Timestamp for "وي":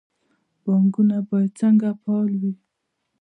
2.41-2.53